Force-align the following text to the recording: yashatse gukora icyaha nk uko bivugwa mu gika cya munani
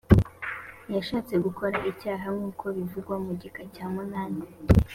yashatse 0.95 1.33
gukora 1.45 1.77
icyaha 1.91 2.25
nk 2.35 2.41
uko 2.49 2.65
bivugwa 2.77 3.15
mu 3.25 3.31
gika 3.41 3.63
cya 3.73 3.85
munani 3.93 4.43